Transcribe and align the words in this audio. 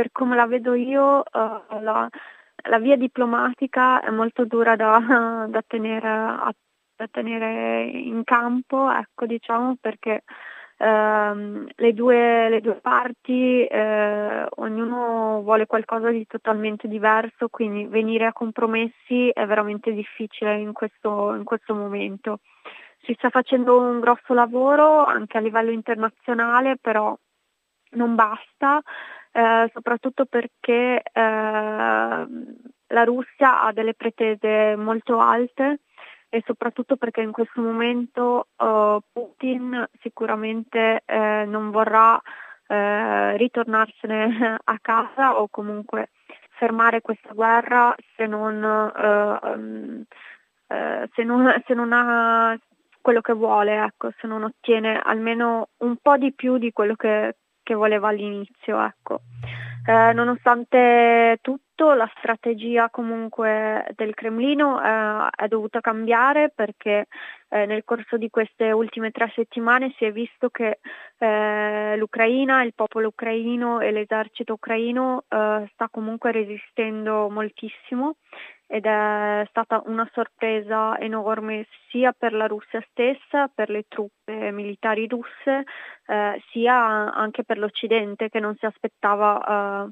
per 0.00 0.08
come 0.12 0.34
la 0.34 0.46
vedo 0.46 0.72
io, 0.72 1.18
uh, 1.18 1.80
la, 1.82 2.08
la, 2.70 2.78
via 2.78 2.96
diplomatica 2.96 4.00
è 4.00 4.08
molto 4.08 4.46
dura 4.46 4.74
da, 4.74 4.96
da, 5.46 5.62
tenere, 5.66 6.08
a, 6.08 6.50
da 6.96 7.06
tenere, 7.10 7.82
in 7.82 8.24
campo, 8.24 8.90
ecco, 8.90 9.26
diciamo, 9.26 9.76
perché 9.78 10.22
Uh, 10.80 11.66
le, 11.76 11.92
due, 11.92 12.48
le, 12.48 12.62
due, 12.62 12.76
parti, 12.76 13.68
uh, 13.70 14.46
ognuno 14.62 15.42
vuole 15.42 15.66
qualcosa 15.66 16.08
di 16.08 16.26
totalmente 16.26 16.88
diverso, 16.88 17.48
quindi 17.50 17.84
venire 17.84 18.24
a 18.24 18.32
compromessi 18.32 19.28
è 19.28 19.44
veramente 19.44 19.92
difficile 19.92 20.56
in 20.56 20.72
questo, 20.72 21.34
in 21.34 21.44
questo 21.44 21.74
momento. 21.74 22.38
Si 23.02 23.12
sta 23.12 23.28
facendo 23.28 23.78
un 23.78 24.00
grosso 24.00 24.32
lavoro 24.32 25.04
anche 25.04 25.36
a 25.36 25.42
livello 25.42 25.70
internazionale, 25.70 26.78
però 26.80 27.14
non 27.90 28.14
basta, 28.14 28.80
uh, 29.32 29.68
soprattutto 29.72 30.24
perché 30.26 31.02
la 31.12 33.04
Russia 33.04 33.62
ha 33.62 33.72
delle 33.72 33.94
pretese 33.94 34.74
molto 34.76 35.18
alte 35.18 35.80
e 36.28 36.42
soprattutto 36.46 36.96
perché 36.96 37.20
in 37.22 37.32
questo 37.32 37.60
momento 37.60 38.46
uh, 38.56 38.98
Putin 39.12 39.84
sicuramente 40.00 41.02
eh, 41.04 41.44
non 41.44 41.70
vorrà 41.70 42.20
eh, 42.68 43.36
ritornarsene 43.36 44.58
a 44.62 44.78
casa 44.80 45.40
o 45.40 45.48
comunque 45.48 46.10
fermare 46.50 47.00
questa 47.00 47.32
guerra 47.32 47.92
se 48.14 48.26
non, 48.26 48.62
uh, 48.62 50.04
se 51.14 51.22
non, 51.24 51.62
se 51.66 51.74
non 51.74 51.92
ha 51.92 52.56
quello 53.00 53.20
che 53.22 53.32
vuole, 53.32 53.82
ecco, 53.82 54.12
se 54.20 54.28
non 54.28 54.44
ottiene 54.44 55.00
almeno 55.02 55.70
un 55.78 55.96
po' 56.00 56.16
di 56.16 56.32
più 56.32 56.58
di 56.58 56.70
quello 56.70 56.94
che, 56.94 57.38
che 57.70 57.74
voleva 57.76 58.08
all'inizio. 58.08 58.84
Ecco. 58.84 59.20
Eh, 59.86 60.12
nonostante 60.12 61.38
tutto 61.40 61.94
la 61.94 62.10
strategia 62.18 62.90
comunque 62.90 63.86
del 63.96 64.12
Cremlino 64.12 64.78
eh, 64.82 65.28
è 65.34 65.48
dovuta 65.48 65.80
cambiare 65.80 66.52
perché 66.54 67.06
eh, 67.48 67.64
nel 67.64 67.84
corso 67.84 68.18
di 68.18 68.28
queste 68.28 68.72
ultime 68.72 69.10
tre 69.10 69.32
settimane 69.34 69.94
si 69.96 70.04
è 70.04 70.12
visto 70.12 70.50
che 70.50 70.80
eh, 71.16 71.96
l'Ucraina, 71.96 72.62
il 72.62 72.74
popolo 72.74 73.08
ucraino 73.08 73.80
e 73.80 73.90
l'esercito 73.90 74.54
ucraino 74.54 75.24
eh, 75.28 75.70
sta 75.72 75.88
comunque 75.90 76.32
resistendo 76.32 77.30
moltissimo 77.30 78.16
ed 78.72 78.86
è 78.86 79.44
stata 79.48 79.82
una 79.86 80.08
sorpresa 80.12 80.96
enorme 81.00 81.66
sia 81.88 82.12
per 82.12 82.32
la 82.32 82.46
Russia 82.46 82.80
stessa, 82.88 83.48
per 83.52 83.68
le 83.68 83.86
truppe 83.88 84.52
militari 84.52 85.08
russe, 85.08 85.64
eh, 86.06 86.40
sia 86.52 87.12
anche 87.12 87.42
per 87.42 87.58
l'Occidente 87.58 88.28
che 88.28 88.38
non 88.38 88.54
si 88.54 88.66
aspettava 88.66 89.40
eh, 89.42 89.88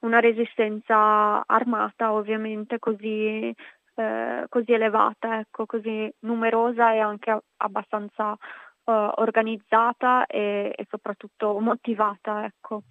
una 0.00 0.20
resistenza 0.20 1.44
armata 1.44 2.12
ovviamente 2.12 2.78
così, 2.78 3.52
eh, 3.96 4.44
così 4.48 4.72
elevata, 4.74 5.40
ecco, 5.40 5.66
così 5.66 6.08
numerosa 6.20 6.92
e 6.92 7.00
anche 7.00 7.36
abbastanza 7.56 8.36
eh, 8.84 8.92
organizzata 9.16 10.26
e, 10.26 10.72
e, 10.76 10.86
soprattutto 10.88 11.58
motivata. 11.58 12.44
Ecco. 12.44 12.84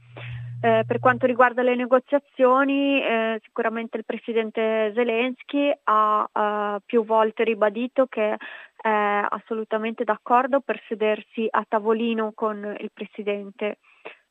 Eh, 0.61 0.83
per 0.85 0.99
quanto 0.99 1.25
riguarda 1.25 1.61
le 1.61 1.73
negoziazioni, 1.73 3.01
eh, 3.01 3.39
sicuramente 3.43 3.95
il 3.95 4.03
presidente 4.03 4.91
Zelensky 4.93 5.71
ha 5.83 6.29
eh, 6.33 6.81
più 6.85 7.05
volte 7.05 7.45
ribadito 7.45 8.07
che 8.07 8.35
è 8.75 9.25
assolutamente 9.29 10.03
d'accordo 10.03 10.59
per 10.59 10.81
sedersi 10.89 11.47
a 11.49 11.63
tavolino 11.65 12.33
con 12.35 12.75
il 12.77 12.91
presidente 12.91 13.77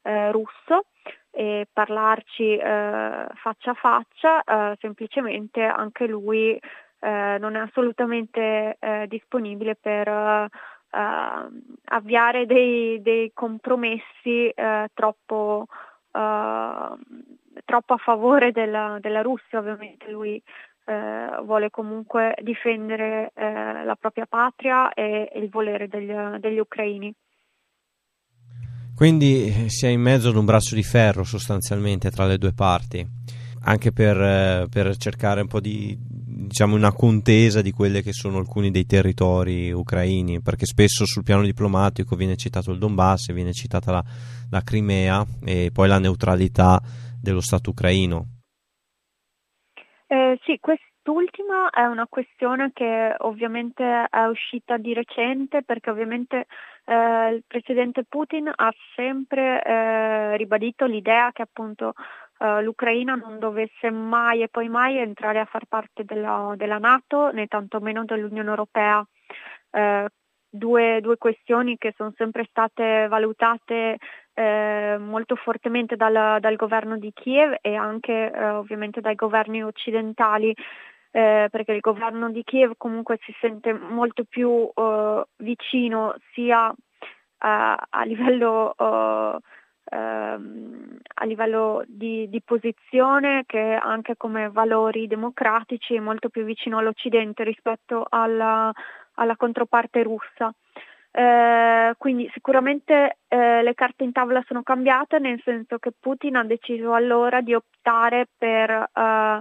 eh, 0.02 0.30
russo 0.30 0.84
e 1.30 1.66
parlarci 1.72 2.56
eh, 2.56 3.26
faccia 3.34 3.70
a 3.70 3.74
faccia, 3.74 4.42
eh, 4.42 4.76
semplicemente 4.80 5.62
anche 5.62 6.06
lui 6.06 6.60
non 7.00 7.54
è 7.54 7.60
assolutamente 7.60 8.76
disponibile 9.06 9.76
per 9.76 10.48
avviare 11.84 12.44
dei, 12.44 13.00
dei 13.00 13.30
compromessi 13.32 14.52
troppo 14.94 15.68
troppo 17.64 17.94
a 17.94 17.98
favore 17.98 18.52
della, 18.52 18.98
della 19.00 19.22
Russia, 19.22 19.58
ovviamente 19.58 20.10
lui 20.10 20.42
uh, 20.86 21.44
vuole 21.44 21.70
comunque 21.70 22.34
difendere 22.42 23.32
uh, 23.34 23.84
la 23.84 23.96
propria 23.98 24.26
patria 24.26 24.92
e, 24.92 25.30
e 25.32 25.38
il 25.38 25.50
volere 25.50 25.88
degli, 25.88 26.12
degli 26.38 26.58
ucraini. 26.58 27.14
Quindi 28.94 29.46
eh, 29.46 29.68
si 29.68 29.86
è 29.86 29.90
in 29.90 30.00
mezzo 30.00 30.30
ad 30.30 30.36
un 30.36 30.44
braccio 30.44 30.74
di 30.74 30.82
ferro 30.82 31.22
sostanzialmente 31.22 32.10
tra 32.10 32.26
le 32.26 32.36
due 32.36 32.52
parti, 32.52 33.06
anche 33.64 33.92
per, 33.92 34.66
per 34.68 34.96
cercare 34.96 35.42
un 35.42 35.46
po' 35.46 35.60
di, 35.60 35.96
diciamo, 36.38 36.76
una 36.76 36.92
contesa 36.92 37.60
di 37.62 37.72
quelli 37.72 38.00
che 38.00 38.12
sono 38.12 38.38
alcuni 38.38 38.70
dei 38.70 38.86
territori 38.86 39.72
ucraini, 39.72 40.40
perché 40.40 40.66
spesso 40.66 41.04
sul 41.04 41.24
piano 41.24 41.42
diplomatico 41.42 42.14
viene 42.14 42.36
citato 42.36 42.70
il 42.70 42.78
Donbass, 42.78 43.32
viene 43.32 43.52
citata 43.52 43.90
la, 43.90 44.04
la 44.50 44.62
Crimea 44.62 45.24
e 45.44 45.70
poi 45.72 45.88
la 45.88 45.98
neutralità 45.98 46.78
dello 47.20 47.40
Stato 47.40 47.70
ucraino. 47.70 48.26
Eh, 50.06 50.38
sì, 50.44 50.58
quest'ultima 50.60 51.70
è 51.70 51.82
una 51.82 52.06
questione 52.08 52.70
che 52.72 53.14
ovviamente 53.18 54.06
è 54.08 54.24
uscita 54.26 54.76
di 54.78 54.94
recente 54.94 55.62
perché 55.64 55.90
ovviamente 55.90 56.46
eh, 56.84 57.34
il 57.34 57.42
presidente 57.46 58.04
Putin 58.08 58.50
ha 58.54 58.72
sempre 58.94 59.62
eh, 59.62 60.36
ribadito 60.36 60.86
l'idea 60.86 61.30
che 61.32 61.42
appunto 61.42 61.94
uh, 62.38 62.60
l'Ucraina 62.60 63.14
non 63.14 63.38
dovesse 63.38 63.90
mai 63.90 64.42
e 64.42 64.48
poi 64.48 64.68
mai 64.68 64.98
entrare 64.98 65.38
a 65.38 65.44
far 65.44 65.64
parte 65.66 66.04
della, 66.04 66.54
della 66.56 66.78
Nato 66.78 67.30
né 67.30 67.46
tantomeno 67.46 68.04
dell'Unione 68.04 68.48
Europea. 68.48 69.04
Uh, 69.70 70.06
due, 70.50 71.00
due, 71.02 71.18
questioni 71.18 71.76
che 71.76 71.92
sono 71.96 72.12
sempre 72.16 72.46
state 72.48 73.06
valutate 73.08 73.98
eh, 74.34 74.96
molto 74.98 75.36
fortemente 75.36 75.96
dal, 75.96 76.40
dal, 76.40 76.56
governo 76.56 76.96
di 76.96 77.12
Kiev 77.12 77.56
e 77.60 77.74
anche 77.74 78.30
eh, 78.32 78.48
ovviamente 78.50 79.00
dai 79.00 79.14
governi 79.14 79.62
occidentali 79.62 80.54
eh, 81.10 81.48
perché 81.50 81.72
il 81.72 81.80
governo 81.80 82.30
di 82.30 82.42
Kiev 82.44 82.72
comunque 82.76 83.18
si 83.22 83.34
sente 83.40 83.72
molto 83.72 84.24
più 84.24 84.70
eh, 84.74 85.24
vicino 85.38 86.14
sia 86.32 86.72
a 87.40 88.02
livello 88.02 88.74
ehm, 89.88 90.98
a 91.14 91.24
livello 91.24 91.82
di, 91.86 92.28
di, 92.28 92.42
posizione 92.42 93.44
che 93.46 93.78
anche 93.80 94.16
come 94.16 94.50
valori 94.50 95.06
democratici 95.06 95.94
è 95.94 96.00
molto 96.00 96.28
più 96.28 96.44
vicino 96.44 96.78
all'Occidente 96.78 97.44
rispetto 97.44 98.06
alla, 98.08 98.72
alla 99.14 99.36
controparte 99.36 100.02
russa. 100.02 100.52
Eh, 101.10 101.94
quindi 101.96 102.30
sicuramente 102.32 103.18
eh, 103.28 103.62
le 103.62 103.74
carte 103.74 104.04
in 104.04 104.12
tavola 104.12 104.42
sono 104.46 104.62
cambiate 104.62 105.18
nel 105.18 105.40
senso 105.42 105.78
che 105.78 105.92
Putin 105.98 106.36
ha 106.36 106.44
deciso 106.44 106.92
allora 106.92 107.40
di 107.40 107.54
optare 107.54 108.28
per, 108.36 108.70
eh, 108.70 109.40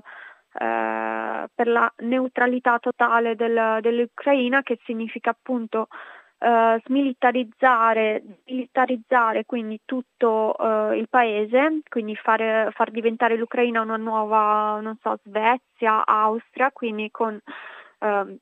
eh 0.59 1.47
per 1.53 1.67
la 1.67 1.91
neutralità 1.97 2.79
totale 2.79 3.35
del, 3.35 3.79
dell'Ucraina 3.81 4.61
che 4.63 4.79
significa 4.85 5.31
appunto 5.31 5.87
uh, 6.39 6.79
smilitarizzare, 6.85 8.23
militarizzare 8.45 9.45
quindi 9.45 9.79
tutto 9.85 10.55
uh, 10.57 10.91
il 10.93 11.07
paese, 11.09 11.81
quindi 11.89 12.15
fare, 12.15 12.69
far 12.71 12.91
diventare 12.91 13.35
l'Ucraina 13.35 13.81
una 13.81 13.97
nuova, 13.97 14.79
non 14.81 14.97
so, 15.01 15.17
Svezia, 15.23 16.05
Austria, 16.05 16.71
quindi 16.71 17.09
con 17.11 17.39
uh, 17.99 18.37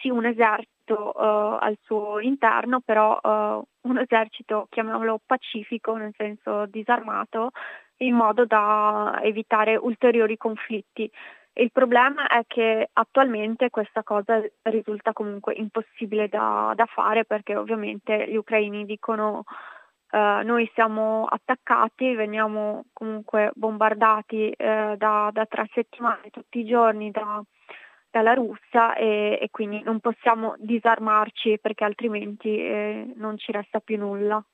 sì 0.00 0.08
un 0.08 0.26
esercito 0.26 0.70
al 0.84 1.78
suo 1.82 2.18
interno, 2.18 2.80
però 2.80 3.18
un 3.22 3.98
esercito, 3.98 4.66
chiamiamolo 4.68 5.20
pacifico, 5.24 5.96
nel 5.96 6.12
senso 6.16 6.66
disarmato, 6.66 7.52
in 7.98 8.14
modo 8.14 8.44
da 8.44 9.18
evitare 9.22 9.76
ulteriori 9.76 10.36
conflitti. 10.36 11.10
Il 11.54 11.70
problema 11.70 12.28
è 12.28 12.44
che 12.46 12.88
attualmente 12.92 13.68
questa 13.68 14.02
cosa 14.02 14.42
risulta 14.62 15.12
comunque 15.12 15.54
impossibile 15.54 16.28
da, 16.28 16.72
da 16.74 16.86
fare 16.86 17.24
perché 17.24 17.56
ovviamente 17.56 18.26
gli 18.28 18.36
ucraini 18.36 18.84
dicono 18.84 19.44
Uh, 20.12 20.44
noi 20.44 20.70
siamo 20.74 21.24
attaccati, 21.24 22.14
veniamo 22.14 22.84
comunque 22.92 23.50
bombardati 23.54 24.54
uh, 24.54 24.94
da, 24.94 25.30
da, 25.32 25.46
tre 25.46 25.66
settimane 25.72 26.28
tutti 26.28 26.58
i 26.58 26.66
giorni 26.66 27.10
da, 27.10 27.42
dalla 28.10 28.34
Russia 28.34 28.94
e, 28.94 29.38
e, 29.40 29.48
quindi 29.50 29.82
non 29.82 30.00
possiamo 30.00 30.54
disarmarci 30.58 31.58
perché 31.60 31.84
altrimenti 31.84 32.58
eh, 32.58 33.10
non 33.16 33.38
ci 33.38 33.52
resta 33.52 33.80
più 33.80 33.96
nulla. 33.96 34.44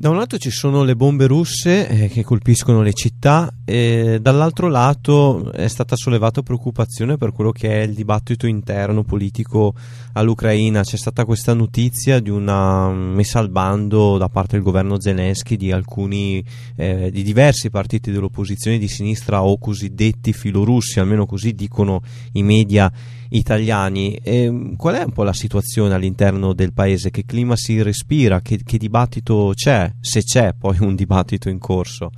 Da 0.00 0.08
un 0.08 0.16
lato 0.16 0.38
ci 0.38 0.48
sono 0.48 0.82
le 0.82 0.96
bombe 0.96 1.26
russe 1.26 1.86
eh, 1.86 2.08
che 2.08 2.24
colpiscono 2.24 2.80
le 2.80 2.94
città 2.94 3.52
E 3.66 4.16
dall'altro 4.18 4.68
lato 4.68 5.52
è 5.52 5.68
stata 5.68 5.94
sollevata 5.94 6.40
preoccupazione 6.40 7.18
per 7.18 7.32
quello 7.32 7.52
che 7.52 7.68
è 7.68 7.82
il 7.82 7.92
dibattito 7.92 8.46
interno 8.46 9.04
politico 9.04 9.74
all'Ucraina. 10.14 10.84
C'è 10.84 10.96
stata 10.96 11.26
questa 11.26 11.52
notizia 11.52 12.18
di 12.18 12.30
una 12.30 12.90
messa 12.90 13.40
al 13.40 13.50
bando 13.50 14.16
da 14.16 14.30
parte 14.30 14.56
del 14.56 14.64
governo 14.64 14.98
Zelensky 14.98 15.56
di 15.56 15.70
alcuni, 15.70 16.42
eh, 16.76 17.10
di 17.10 17.22
diversi 17.22 17.68
partiti 17.68 18.10
dell'opposizione 18.10 18.78
di 18.78 18.88
sinistra 18.88 19.42
o 19.42 19.58
cosiddetti 19.58 20.32
filorussi, 20.32 20.98
almeno 20.98 21.26
così 21.26 21.52
dicono 21.52 22.00
i 22.32 22.42
media 22.42 22.90
italiani. 23.30 24.16
E 24.24 24.74
qual 24.76 24.96
è 24.96 25.02
un 25.02 25.12
po' 25.12 25.24
la 25.24 25.32
situazione 25.32 25.94
all'interno 25.94 26.52
del 26.52 26.72
paese? 26.72 27.10
Che 27.10 27.24
clima 27.26 27.56
si 27.56 27.82
respira? 27.82 28.40
Che, 28.40 28.58
che 28.64 28.78
dibattito 28.78 29.52
c'è? 29.54 29.90
Se 30.00 30.20
c'è 30.20 30.52
poi 30.58 30.78
un 30.80 30.94
dibattito 30.94 31.48
in 31.48 31.58
corso? 31.58 32.10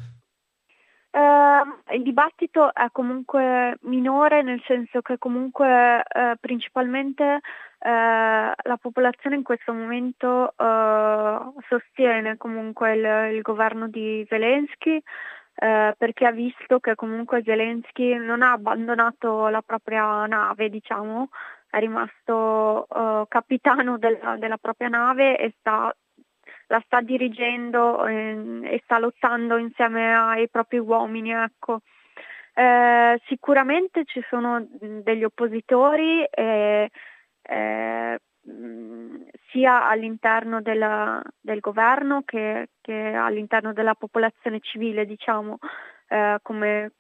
Uh, 1.12 1.94
il 1.94 2.02
dibattito 2.02 2.72
è 2.72 2.86
comunque 2.90 3.76
minore 3.82 4.42
nel 4.42 4.62
senso 4.66 5.02
che 5.02 5.18
comunque 5.18 5.98
uh, 5.98 6.36
principalmente 6.40 7.22
uh, 7.24 7.38
la 7.82 8.78
popolazione 8.80 9.36
in 9.36 9.42
questo 9.42 9.74
momento 9.74 10.54
sostiene 11.68 12.38
comunque 12.38 12.94
il, 12.94 13.34
il, 13.34 13.42
governo 13.42 13.88
di 13.88 14.24
Zelensky 14.26 15.02
perché 15.54 16.26
ha 16.26 16.32
visto 16.32 16.81
che 16.81 16.94
comunque 16.94 17.43
Zelensky 17.44 18.16
non 18.16 18.43
ha 18.43 18.52
abbandonato 18.52 19.49
la 19.49 19.62
propria 19.62 20.26
nave, 20.26 20.69
diciamo, 20.70 21.28
è 21.70 21.78
rimasto 21.78 22.87
capitano 23.28 23.99
della, 23.99 24.37
della 24.37 24.58
propria 24.58 24.88
nave 24.88 25.38
e 25.38 25.54
sta 25.58 25.94
la 26.72 26.82
sta 26.87 27.02
dirigendo 27.02 28.06
eh, 28.06 28.60
e 28.64 28.81
sta 28.84 28.99
lottando 28.99 29.58
insieme 29.58 30.14
ai 30.16 30.49
propri 30.49 30.78
uomini. 30.78 31.32
Ecco. 31.32 31.81
Eh, 32.55 33.20
sicuramente 33.26 34.05
ci 34.05 34.22
sono 34.28 34.66
degli 34.70 35.25
oppositori 35.25 36.25
eh, 36.25 36.90
sia 39.50 39.86
all'interno 39.88 40.60
della, 40.60 41.22
del 41.40 41.60
governo 41.60 42.22
che, 42.24 42.70
che, 42.80 43.12
all'interno 43.14 43.72
della 43.72 43.94
popolazione 43.94 44.58
civile, 44.60 45.06
diciamo, 45.06 45.58
eh, 46.08 46.38
come, 46.42 46.92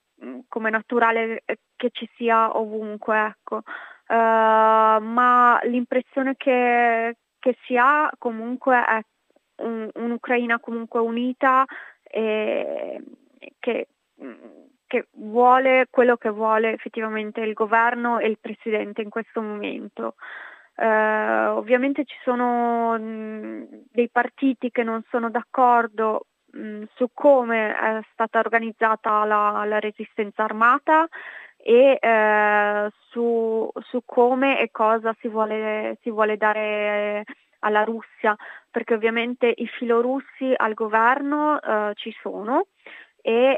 come, 0.48 0.70
naturale 0.70 1.42
che 1.76 1.90
ci 1.90 2.08
sia 2.16 2.56
ovunque. 2.56 3.26
Ecco. 3.26 3.62
Uh, 4.08 5.00
ma 5.00 5.58
l'impressione 5.62 6.34
che, 6.36 7.16
che 7.38 7.56
si 7.64 7.76
ha 7.78 8.12
comunque 8.18 8.84
è 8.84 9.00
un, 9.62 9.88
un'Ucraina 9.94 10.60
comunque 10.60 11.00
unita 11.00 11.64
e 12.02 13.02
che, 13.58 13.88
che 14.86 15.06
vuole 15.12 15.86
quello 15.88 16.16
che 16.16 16.28
vuole 16.28 16.72
effettivamente 16.72 17.40
il 17.40 17.54
governo 17.54 18.18
e 18.18 18.26
il 18.26 18.38
presidente 18.38 19.00
in 19.00 19.08
questo 19.08 19.40
momento. 19.40 20.16
Uh, 20.74 21.54
ovviamente 21.56 22.04
ci 22.04 22.16
sono 22.24 22.98
mh, 22.98 23.84
dei 23.90 24.08
partiti 24.08 24.70
che 24.70 24.82
non 24.82 25.02
sono 25.10 25.28
d'accordo 25.28 26.28
mh, 26.52 26.84
su 26.94 27.08
come 27.12 27.76
è 27.76 28.00
stata 28.12 28.38
organizzata 28.38 29.24
la, 29.24 29.64
la 29.66 29.78
resistenza 29.78 30.44
armata 30.44 31.06
e 31.58 31.98
uh, 32.00 32.90
su, 33.10 33.70
su, 33.82 34.02
come 34.06 34.60
e 34.60 34.70
cosa 34.70 35.14
si 35.20 35.28
vuole, 35.28 35.98
si 36.00 36.10
vuole 36.10 36.36
dare 36.38 37.24
alla 37.60 37.84
Russia, 37.84 38.34
perché 38.70 38.94
ovviamente 38.94 39.52
i 39.54 39.66
filorussi 39.66 40.52
al 40.56 40.74
governo 40.74 41.60
eh, 41.60 41.92
ci 41.94 42.12
sono 42.20 42.66
e 43.20 43.56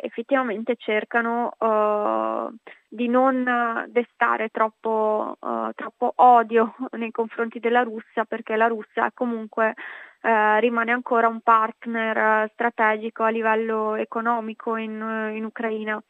effettivamente 0.00 0.74
cercano 0.74 1.52
uh, 1.56 2.52
di 2.88 3.08
non 3.08 3.84
destare 3.88 4.48
troppo, 4.48 5.36
uh, 5.38 5.70
troppo, 5.74 6.12
odio 6.16 6.74
nei 6.92 7.10
confronti 7.10 7.58
della 7.58 7.82
Russia 7.82 8.24
perché 8.24 8.56
la 8.56 8.66
Russia 8.66 9.10
comunque 9.12 9.74
uh, 10.22 10.58
rimane 10.58 10.92
ancora 10.92 11.28
un 11.28 11.40
partner 11.40 12.50
strategico 12.52 13.24
a 13.24 13.28
livello 13.28 13.94
economico 13.94 14.76
in, 14.76 15.32
in 15.34 15.44
Ucraina. 15.44 16.02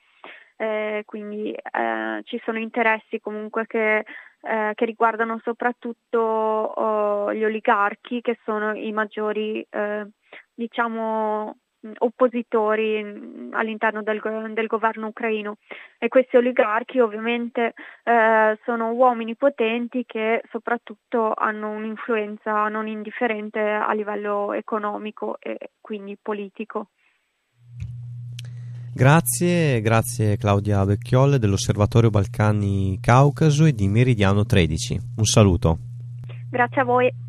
Eh, 0.61 1.05
quindi 1.07 1.55
ci 2.25 2.41
sono 2.45 2.59
interessi 2.59 3.21
comunque 3.21 3.65
che 3.69 4.05
eh, 4.41 4.73
che 4.75 4.85
riguardano 4.85 5.41
soprattutto 5.43 6.19
oh, 6.19 7.35
gli 7.35 7.45
oligarchi 7.45 8.21
che 8.21 8.39
sono 8.45 8.73
i 8.73 8.93
maggiori 8.93 9.67
eh, 9.69 10.07
diciamo 10.55 11.57
oppositori 11.99 12.99
all'interno 13.53 14.03
del, 14.03 14.21
del, 14.53 14.67
governo 14.67 15.09
ucraino 15.09 15.57
e 15.99 16.09
questi 16.09 16.37
oligarchi 16.37 16.99
ovviamente 16.99 17.75
eh, 18.03 18.59
sono 18.65 18.91
uomini 18.91 19.37
potenti 19.37 20.05
che 20.05 20.43
soprattutto 20.51 21.33
hanno 21.35 21.71
un'influenza 21.71 22.69
non 22.69 22.89
indifferente 22.89 23.61
a 23.61 23.93
livello 23.93 24.53
economico 24.53 25.37
e 25.41 25.71
quindi 25.81 26.19
politico. 26.21 26.89
Grazie, 28.93 29.81
grazie 29.81 30.37
Claudia 30.37 30.85
Vecchiolle 30.85 31.39
dell'Osservatorio 31.39 32.11
Balcani 32.11 32.99
Caucaso 33.01 33.65
e 33.65 33.73
di 33.73 33.87
Meridiano 33.87 34.45
13. 34.45 34.99
Un 35.19 35.25
saluto. 35.25 35.79
Grazie 36.51 36.81
a 36.81 36.85
voi. 36.85 37.28